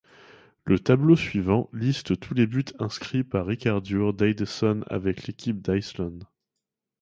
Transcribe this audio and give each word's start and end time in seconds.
Le 0.65 0.79
tableau 0.79 1.15
suivant 1.15 1.69
liste 1.73 2.19
tous 2.19 2.33
les 2.33 2.47
buts 2.47 2.65
inscrits 2.79 3.23
par 3.23 3.45
Ríkharður 3.45 4.13
Daðason 4.15 4.81
avec 4.89 5.27
l'équipe 5.27 5.61
d'Islande. 5.61 6.25